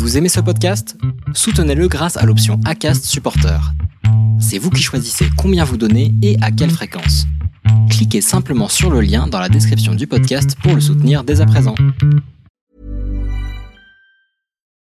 [0.00, 0.96] Vous aimez ce podcast?
[1.34, 3.60] Soutenez-le grâce à l'option ACAST Supporter.
[4.40, 7.26] C'est vous qui choisissez combien vous donnez et à quelle fréquence.
[7.90, 11.46] Cliquez simplement sur le lien dans la description du podcast pour le soutenir dès à
[11.46, 11.74] présent.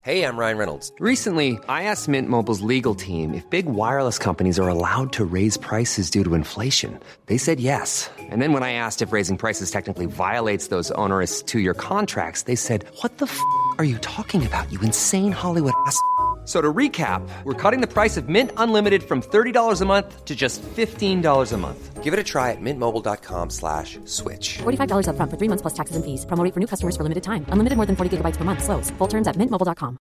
[0.03, 0.91] Hey, I'm Ryan Reynolds.
[0.99, 5.57] Recently, I asked Mint Mobile's legal team if big wireless companies are allowed to raise
[5.57, 6.97] prices due to inflation.
[7.27, 8.09] They said yes.
[8.31, 12.55] And then when I asked if raising prices technically violates those onerous two-year contracts, they
[12.55, 13.39] said, "What the f***
[13.81, 14.71] are you talking about?
[14.71, 15.97] You insane Hollywood ass?"
[16.43, 20.35] So to recap, we're cutting the price of Mint Unlimited from $30 a month to
[20.35, 22.03] just $15 a month.
[22.03, 24.57] Give it a try at mintmobile.com slash switch.
[24.63, 26.25] $45 upfront for three months plus taxes and fees.
[26.25, 27.45] Promo rate for new customers for limited time.
[27.53, 28.63] Unlimited more than 40 gigabytes per month.
[28.63, 28.89] Slows.
[28.97, 29.97] Full terms at mintmobile.com.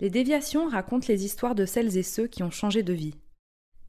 [0.00, 3.14] Les déviations racontent les histoires de celles et ceux qui ont changé de vie.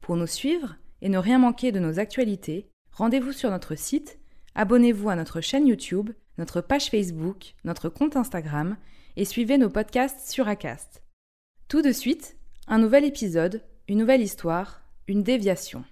[0.00, 4.18] Pour nous suivre et ne rien manquer de nos actualités, rendez-vous sur notre site,
[4.56, 8.76] abonnez-vous à notre chaîne YouTube, notre page Facebook, notre compte Instagram
[9.16, 11.02] et suivez nos podcasts sur Acast.
[11.68, 15.84] Tout de suite, un nouvel épisode, une nouvelle histoire, une déviation.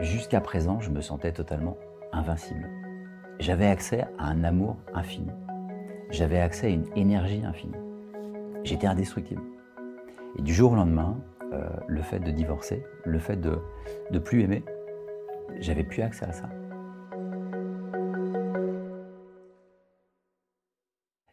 [0.00, 1.76] Jusqu'à présent, je me sentais totalement
[2.12, 2.68] invincible.
[3.38, 5.30] J'avais accès à un amour infini.
[6.10, 7.74] J'avais accès à une énergie infinie.
[8.64, 9.42] J'étais indestructible.
[10.36, 11.20] Et du jour au lendemain,
[11.52, 13.58] euh, le fait de divorcer, le fait de
[14.10, 14.64] ne plus aimer,
[15.60, 16.48] j'avais plus accès à ça.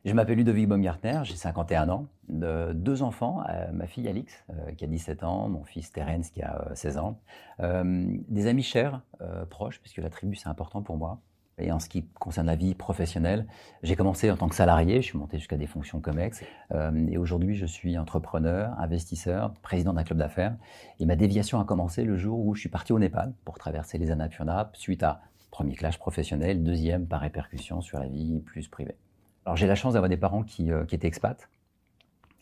[0.05, 4.71] Je m'appelle Ludovic Baumgartner, j'ai 51 ans, de, deux enfants, euh, ma fille Alix euh,
[4.73, 7.19] qui a 17 ans, mon fils Terence qui a 16 ans,
[7.59, 9.01] des amis chers,
[9.49, 11.21] proches, puisque la tribu c'est important pour moi.
[11.57, 13.47] Et en ce qui concerne la vie professionnelle,
[13.81, 16.43] j'ai commencé en tant que salarié, je suis monté jusqu'à des fonctions COMEX.
[16.73, 20.57] Euh, et aujourd'hui, je suis entrepreneur, investisseur, président d'un club d'affaires.
[20.99, 23.97] Et ma déviation a commencé le jour où je suis parti au Népal pour traverser
[23.97, 28.97] les Annapurna, suite à premier clash professionnel, deuxième par répercussion sur la vie plus privée.
[29.45, 31.47] Alors j'ai la chance d'avoir des parents qui, euh, étaient expats.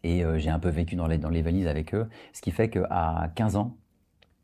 [0.04, 2.50] Et euh, j'ai un peu vécu dans les, dans les valises avec eux, ce qui
[2.50, 3.78] fait qu'à 15 ans,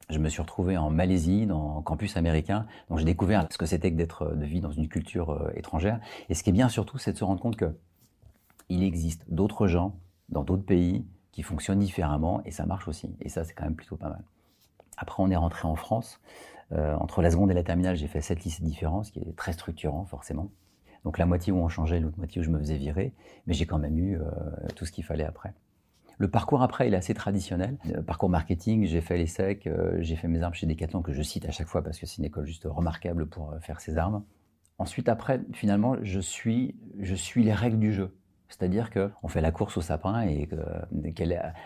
[0.09, 2.65] je me suis retrouvé en Malaisie, dans un campus américain.
[2.89, 5.99] Donc j'ai découvert ce que c'était que d'être de vivre dans une culture euh, étrangère.
[6.29, 7.75] Et ce qui est bien surtout, c'est de se rendre compte que
[8.69, 9.95] il existe d'autres gens
[10.29, 13.15] dans d'autres pays qui fonctionnent différemment et ça marche aussi.
[13.21, 14.23] Et ça, c'est quand même plutôt pas mal.
[14.97, 16.19] Après, on est rentré en France.
[16.71, 19.35] Euh, entre la seconde et la terminale, j'ai fait sept lycées différents, ce qui est
[19.35, 20.49] très structurant, forcément.
[21.03, 23.13] Donc la moitié où on changeait, l'autre moitié où je me faisais virer.
[23.47, 24.29] Mais j'ai quand même eu euh,
[24.75, 25.53] tout ce qu'il fallait après.
[26.19, 27.77] Le parcours après, il est assez traditionnel.
[27.85, 31.21] Le parcours marketing, j'ai fait l'ESSEC, euh, j'ai fait mes armes chez Decathlon, que je
[31.21, 33.97] cite à chaque fois parce que c'est une école juste remarquable pour euh, faire ses
[33.97, 34.25] armes.
[34.79, 38.13] Ensuite, après, finalement, je suis, je suis les règles du jeu.
[38.49, 40.49] C'est-à-dire qu'on fait la course au sapin et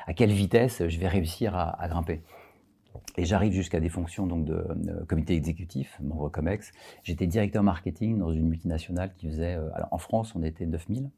[0.06, 2.22] à quelle vitesse je vais réussir à, grimper.
[3.18, 4.66] Et j'arrive jusqu'à des fonctions donc de,
[5.08, 6.72] comité exécutif, membre COMEX.
[7.03, 9.56] J'étais directeur marketing dans une multinationale qui faisait.
[9.56, 11.09] Euh, alors en France, on était 9000.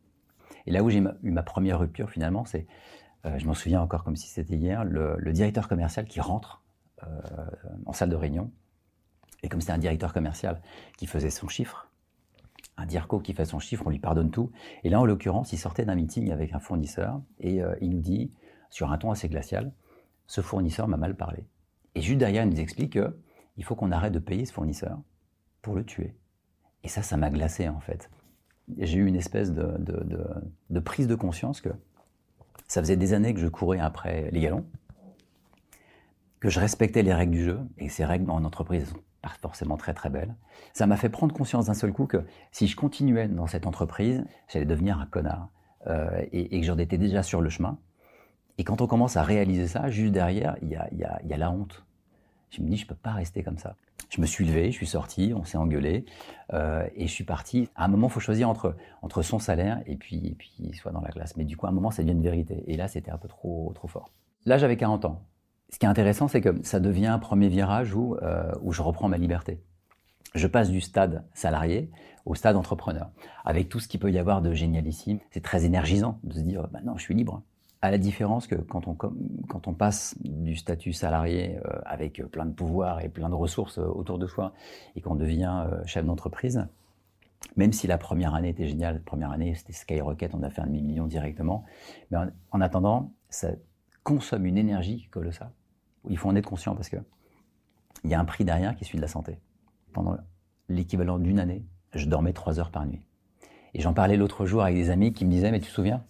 [0.68, 2.64] Et là où j'ai eu ma première rupture, finalement, c'est euh,
[3.38, 6.64] je m'en souviens encore comme si c'était hier, le, directeur commercial qui rentre
[7.04, 7.08] euh,
[7.86, 8.52] en salle de réunion.
[9.44, 10.62] Et comme c'était un directeur commercial
[10.98, 11.90] qui faisait son chiffre,
[12.78, 14.52] un DIRCO qui fait son chiffre, on lui pardonne tout.
[14.84, 18.02] Et là, en l'occurrence, il sortait d'un meeting avec un fournisseur et euh, il nous
[18.02, 18.32] dit,
[18.70, 19.72] sur un ton assez glacial,
[20.28, 21.46] ce fournisseur m'a mal parlé.
[21.96, 25.00] Et juste derrière, il nous explique qu'il faut qu'on arrête de payer ce fournisseur
[25.62, 26.16] pour le tuer.
[26.84, 28.10] Et ça, ça m'a glacé en fait.
[28.78, 31.70] J'ai eu une espèce de prise de conscience que
[32.68, 34.66] ça faisait des années que je courais après les galons,
[36.40, 39.78] que je respectais les règles du jeu, et ces règles en entreprise sont pas forcément
[39.78, 40.36] très très belles.
[40.74, 44.24] Ça m'a fait prendre conscience d'un seul coup que si je continuais dans cette entreprise,
[44.48, 45.50] j'allais devenir un connard,
[45.88, 47.78] euh, et, que j'en étais déjà sur le chemin.
[48.58, 51.52] Et quand on commence à réaliser ça, juste derrière, il y a, y a la
[51.52, 51.86] honte.
[52.50, 53.76] Je me dis, je peux pas rester comme ça.
[54.16, 56.06] Je me suis levé, je suis sorti, on s'est engueulé
[56.54, 57.68] euh, et je suis parti.
[57.76, 60.94] À un moment, il faut choisir entre, entre son salaire et puis, et puis soit
[60.94, 61.36] dans la classe.
[61.36, 62.64] Mais du coup, à un moment, ça devient une vérité.
[62.68, 64.10] Et là, c'était un peu trop, trop fort.
[64.46, 65.26] Là, j'avais 40 ans.
[65.70, 68.82] Ce qui est intéressant, c'est que ça devient un premier virage où, euh, où je
[68.82, 69.60] reprends ma liberté.
[70.34, 71.92] Je passe du stade salarié
[72.26, 73.12] au stade entrepreneur,
[73.44, 75.20] avec tout ce qu'il peut y avoir de génialissime.
[75.32, 77.42] C'est très énergisant de se dire, bah non, je suis libre
[77.86, 83.02] à la différence que quand on, passe du statut salarié euh, avec plein de pouvoirs
[83.02, 84.54] et plein de ressources euh, autour de soi
[84.96, 86.66] et qu'on devient euh, chef d'entreprise,
[87.58, 90.62] même si la première année était géniale, la première année c'était skyrocket, on a fait
[90.62, 91.64] un demi-million directement,
[92.10, 92.18] mais
[92.52, 93.50] en, attendant, ça
[94.04, 95.52] consomme une énergie colossale.
[96.10, 96.98] Il faut en être conscient parce que
[98.04, 99.38] il y a un prix derrière qui est celui de la santé.
[99.94, 100.18] Pendant
[100.70, 103.02] l'équivalent d'une année, je dormais trois heures par nuit.
[103.76, 106.04] Et j'en parlais l'autre jour avec des amis qui me disaient, mais tu te souviens,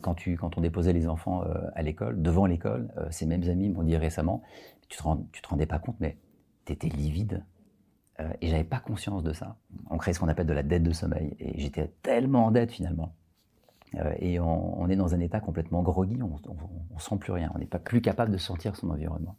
[0.00, 1.44] quand, tu, quand on déposait les enfants
[1.74, 4.42] à l'école, devant l'école, ces mêmes amis m'ont dit récemment,
[4.88, 6.16] tu te, te rendais pas compte, mais
[6.64, 7.44] tu étais livide.
[8.40, 9.56] et j'avais pas conscience de ça.
[9.90, 11.34] On crée ce qu'on appelle de la dette de sommeil.
[11.38, 13.14] Et j'étais tellement en dette finalement.
[14.18, 16.36] et on, est dans un état complètement groggy, on,
[16.94, 19.36] on, sent plus rien, on n'est pas plus capable de sentir son environnement.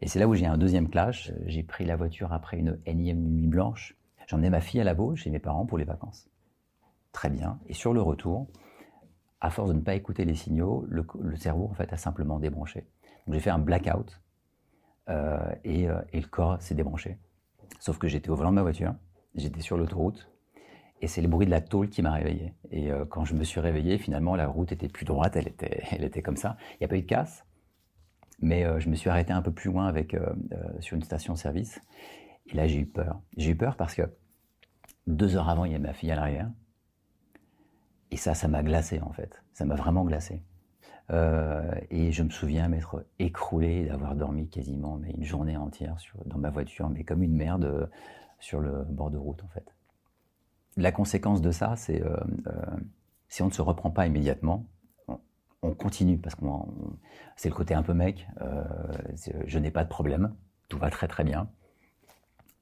[0.00, 1.32] Et c'est là où j'ai un deuxième clash.
[1.46, 3.96] J'ai pris la voiture après une énième nuit blanche.
[4.26, 6.28] J'emmenais ma fille à la Baule chez mes parents pour les vacances.
[7.12, 7.58] Très bien.
[7.66, 8.46] Et sur le retour,
[9.40, 11.04] à force de ne pas écouter les signaux, le,
[11.36, 12.86] cerveau en fait a simplement débranché.
[13.26, 14.20] Donc j'ai fait un blackout
[15.08, 17.18] euh, et, euh, et, le corps s'est débranché.
[17.78, 18.94] Sauf que j'étais au volant de ma voiture,
[19.34, 20.30] j'étais sur l'autoroute
[21.00, 22.54] et c'est le bruit de la tôle qui m'a réveillé.
[22.70, 25.82] Et euh, quand je me suis réveillé, finalement la route était plus droite, elle était,
[25.92, 26.56] elle était comme ça.
[26.74, 27.44] Il n'y a pas eu de casse,
[28.40, 30.16] mais je me suis arrêté un peu plus loin avec,
[30.78, 31.80] sur une station-service.
[32.46, 33.20] Et là, j'ai eu peur.
[33.36, 34.02] J'ai eu peur parce que
[35.08, 36.48] deux heures avant, il y avait ma fille à l'arrière.
[38.10, 39.42] Et ça, ça m'a glacé en fait.
[39.52, 40.42] Ça m'a vraiment glacé.
[41.10, 45.96] et je me souviens m'être écroulé, d'avoir dormi quasiment une journée entière
[46.26, 47.90] dans ma voiture, mais comme une merde
[48.40, 49.74] sur le bord de route en fait.
[50.76, 52.02] La conséquence de ça, c'est
[53.28, 54.66] si on ne se reprend pas immédiatement,
[55.62, 56.44] on continue parce que
[57.36, 58.28] c'est le côté un peu mec.
[58.40, 58.64] Euh,
[59.46, 60.34] je n'ai pas de problème,
[60.68, 61.48] tout va très très bien.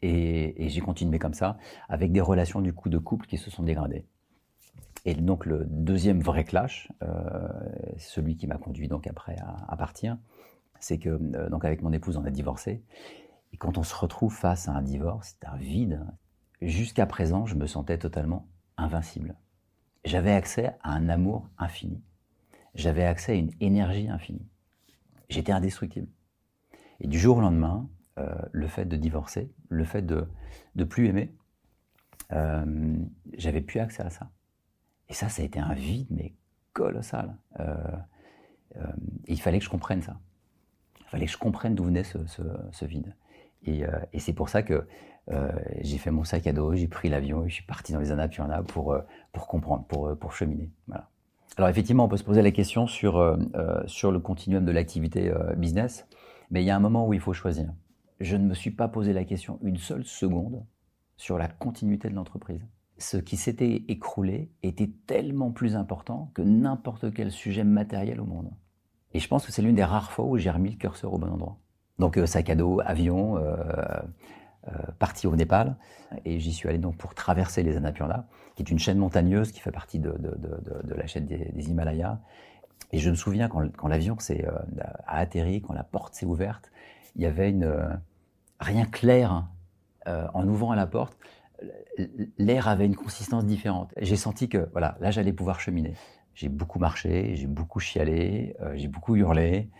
[0.03, 1.59] Et, j'ai continué comme ça,
[1.89, 4.07] avec des relations du coup de couple qui se sont dégradées.
[5.07, 7.49] Et donc le deuxième vrai clash, euh,
[7.97, 10.19] celui qui m'a conduit donc après à, partir,
[10.81, 12.83] c'est que euh, donc avec mon épouse on a divorcé.
[13.53, 16.05] Et quand on se retrouve face à un divorce, c'est un vide.
[16.61, 19.37] Jusqu'à présent, je me sentais totalement invincible.
[20.05, 22.03] J'avais accès à un amour infini
[22.77, 24.47] j'avais accès à une énergie infinie.
[25.29, 26.09] J'étais indestructible.
[27.01, 27.89] Et du jour au lendemain,
[28.19, 30.29] euh, le fait de divorcer, le fait de
[30.75, 31.35] ne plus aimer,
[33.39, 34.31] j'avais plus accès à ça.
[35.09, 36.35] Et ça, ça a été un vide, mais
[36.73, 37.37] colossal.
[37.61, 37.75] Euh,
[38.77, 38.87] euh,
[39.27, 40.19] il fallait que je comprenne ça.
[41.01, 43.15] Il fallait que je comprenne d'où venait ce, ce, vide.
[43.65, 44.87] Et, et c'est pour ça que
[45.81, 48.13] j'ai fait mon sac à dos, j'ai pris l'avion et je suis parti dans les
[48.13, 48.97] Annapurna pour,
[49.33, 50.71] pour comprendre, pour, pour cheminer.
[50.89, 51.09] Voilà.
[51.57, 54.73] Alors effectivement, on peut se poser la question sur, euh, euh, sur le continuum de
[54.73, 56.07] l'activité euh, business,
[56.51, 57.73] mais il y a un moment où il faut choisir.
[58.21, 60.65] Je ne me suis pas posé la question une seule seconde
[61.17, 62.61] sur la continuité de l'entreprise.
[62.99, 68.51] Ce qui s'était écroulé était tellement plus important que n'importe quel sujet matériel au monde.
[69.13, 71.19] Et je pense que c'est l'une des rares fois où j'ai remis le curseur au
[71.19, 71.59] bon endroit.
[71.99, 73.39] Donc sac à dos, avion,
[74.69, 75.77] euh, parti au Népal
[76.25, 78.27] et j'y suis allé donc pour traverser les Annapurna,
[78.57, 80.13] qui est une chaîne montagneuse qui fait partie de,
[80.89, 82.19] la chaîne des, Himalayas.
[82.91, 84.51] Et je me souviens quand, quand l'avion euh,
[85.07, 86.73] a atterri, quand la porte s'est ouverte,
[87.15, 87.89] il y avait euh,
[88.59, 89.47] rien clair
[90.07, 91.17] en ouvrant la porte.
[92.39, 93.93] L'air avait une consistance différente.
[93.99, 95.95] J'ai senti que voilà, là j'allais pouvoir cheminer.
[96.35, 99.71] J'ai beaucoup marché, j'ai beaucoup chialé, j'ai beaucoup hurlé.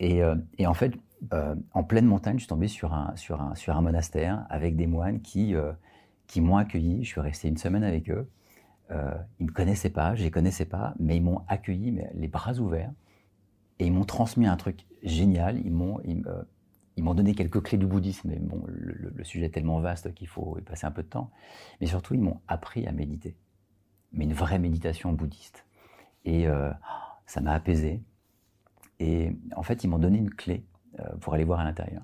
[0.00, 0.20] et,
[0.58, 0.92] et, en fait,
[1.32, 3.14] euh, en pleine montagne, je suis tombé sur un,
[3.80, 5.72] monastère avec des moines qui, euh,
[6.26, 7.04] qui m'ont accueilli.
[7.04, 8.28] Je suis resté une semaine avec eux.
[8.90, 11.98] Euh, ils ne me connaissaient pas, je ne les connaissais pas, mais ils m'ont accueilli
[12.14, 12.92] les bras ouverts.
[13.78, 15.58] Et ils m'ont transmis un truc génial.
[15.64, 16.00] Ils m'ont,
[16.96, 18.30] ils, m'ont donné quelques clés du bouddhisme.
[18.30, 21.30] Mais bon, le, sujet est tellement vaste qu'il faut y passer un peu de temps.
[21.80, 23.36] Mais surtout, ils m'ont appris à méditer.
[24.12, 25.66] Mais une vraie méditation bouddhiste.
[26.24, 26.46] Et
[27.26, 28.02] ça m'a apaisé.
[28.98, 30.64] Et en fait, ils m'ont donné une clé
[31.00, 32.02] euh, pour aller voir à l'intérieur.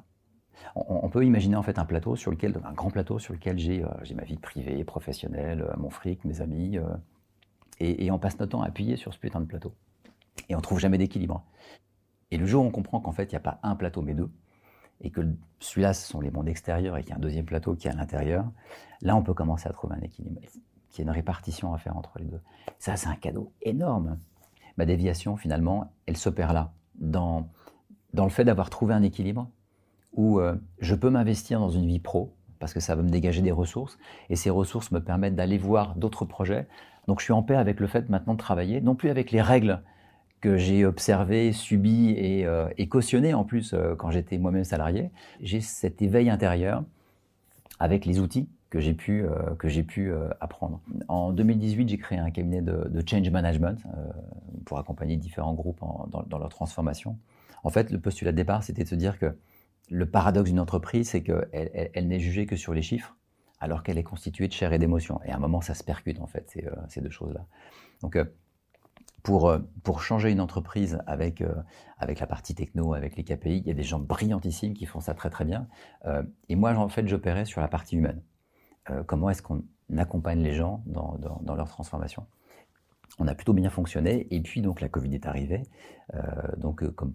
[0.76, 3.82] On, peut imaginer en fait un plateau sur lequel, un grand plateau sur lequel j'ai
[3.82, 6.78] euh, ma vie privée, professionnelle, euh, mon fric, mes amis,
[7.80, 9.74] et, on passe notre temps à appuyer sur ce putain de plateau.
[10.48, 11.42] Et on trouve jamais d'équilibre.
[12.30, 14.14] Et le jour où on comprend qu'en fait il n'y a pas un plateau mais
[14.14, 14.30] deux,
[15.02, 15.20] et que
[15.58, 17.90] celui-là ce sont les mondes extérieurs et qu'il y a un deuxième plateau qui est
[17.90, 18.50] à l'intérieur,
[19.02, 20.40] là on peut commencer à trouver un équilibre,
[20.90, 22.40] qu'il y a une répartition à faire entre les deux.
[22.78, 24.18] Ça c'est un cadeau énorme.
[24.78, 27.48] Ma déviation finalement, elle s'opère là, dans
[28.14, 29.48] dans le fait d'avoir trouvé un équilibre
[30.12, 33.42] où euh, je peux m'investir dans une vie pro parce que ça va me dégager
[33.42, 36.68] des ressources et ces ressources me permettent d'aller voir d'autres projets.
[37.08, 39.40] Donc je suis en paix avec le fait maintenant de travailler, non plus avec les
[39.40, 39.82] règles
[40.42, 45.10] que j'ai observées, subies et, euh, cautionnées en plus euh, quand j'étais moi-même salarié.
[45.40, 46.84] J'ai cet éveil intérieur
[47.80, 49.26] avec les outils que j'ai pu,
[49.58, 50.80] que j'ai pu apprendre.
[51.06, 53.76] En 2018, j'ai créé un cabinet de, change management
[54.64, 57.18] pour accompagner différents groupes dans, leur transformation.
[57.64, 59.36] En fait, le postulat de départ, c'était de se dire que
[59.90, 63.14] le paradoxe d'une entreprise, c'est qu'elle elle, n'est jugée que sur les chiffres,
[63.60, 65.20] alors qu'elle est constituée de chair et d'émotions.
[65.24, 67.46] Et à un moment, ça se percute, en fait, ces, euh, deux choses-là.
[68.00, 68.24] Donc, euh,
[69.22, 71.42] pour, euh, pour changer une entreprise avec,
[71.98, 75.00] avec la partie techno, avec les KPI, il y a des gens brillantissimes qui font
[75.00, 75.68] ça très très bien.
[76.48, 78.22] et moi, en fait, j'opérais sur la partie humaine.
[79.06, 79.62] comment est-ce qu'on
[79.96, 82.26] accompagne les gens dans, dans, leur transformation?
[83.18, 84.26] On a plutôt bien fonctionné.
[84.34, 85.62] Et puis, donc, la Covid est arrivée.
[86.56, 87.14] donc, comme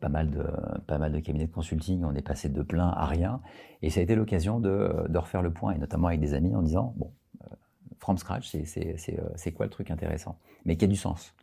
[0.00, 0.44] pas mal, de,
[0.86, 3.40] pas mal de cabinets de consulting, on est passé de plein à rien.
[3.82, 6.54] Et ça a été l'occasion de, de, refaire le point, et notamment avec des amis,
[6.54, 7.12] en disant, bon,
[8.04, 10.38] from scratch, c'est quoi le truc intéressant?
[10.64, 11.34] Mais qui a du sens.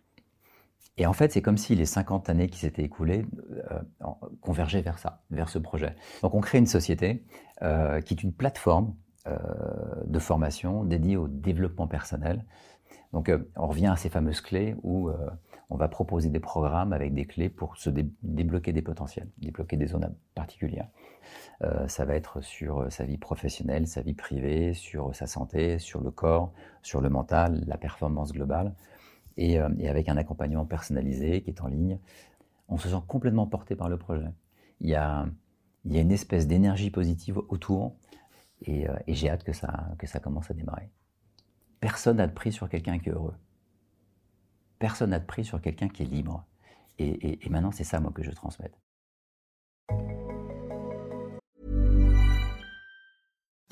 [0.97, 3.25] Et en fait, c'est comme si les 50 années qui s'étaient écoulées
[3.71, 3.79] euh,
[4.41, 5.95] convergeaient vers ça, vers ce projet.
[6.21, 7.23] Donc on crée une société
[7.61, 8.93] euh, qui est une plateforme
[9.27, 9.37] euh,
[10.05, 12.45] de formation dédiée au développement personnel.
[13.13, 15.09] Donc on revient à ces fameuses clés où
[15.69, 17.89] on va proposer des programmes avec des clés pour se
[18.23, 20.87] débloquer des potentiels, débloquer des zones particulières.
[21.87, 26.09] ça va être sur sa vie professionnelle, sa vie privée, sur sa santé, sur le
[26.09, 28.73] corps, sur le mental, la performance globale.
[29.39, 31.99] Euh, et, avec un accompagnement personnalisé qui est en ligne.
[32.67, 34.27] On se sent complètement porté par le projet.
[34.79, 35.25] Il y a,
[35.85, 37.95] une espèce d'énergie positive autour
[38.61, 40.89] et, euh, j'ai hâte que ça, commence à démarrer.
[41.79, 43.35] Personne n'a de prix sur quelqu'un qui est heureux.
[44.79, 46.45] Personne n'a de prix sur quelqu'un qui est libre.
[46.99, 48.77] Et, et, maintenant, c'est ça, moi, que je transmette.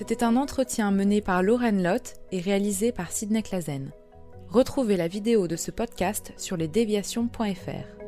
[0.00, 3.90] C'était un entretien mené par Lauren Lott et réalisé par Sidney Clazen.
[4.48, 8.00] Retrouvez la vidéo de ce podcast sur lesdéviations.fr.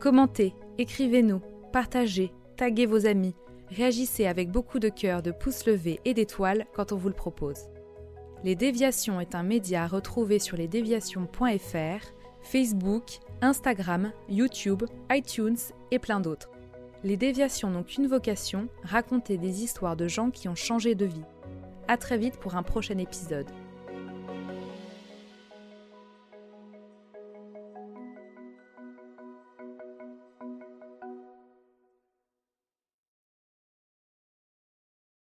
[0.00, 1.40] Commentez, écrivez-nous,
[1.72, 3.36] partagez, taguez vos amis,
[3.70, 7.68] réagissez avec beaucoup de cœur, de pouces levés et d'étoiles quand on vous le propose.
[8.42, 12.06] Les Déviations est un média à retrouver sur lesdéviations.fr,
[12.42, 15.58] Facebook, Instagram, YouTube, iTunes
[15.92, 16.50] et plein d'autres.
[17.04, 21.24] Les déviations n'ont qu'une vocation, raconter des histoires de gens qui ont changé de vie.
[21.86, 23.46] A très vite pour un prochain épisode.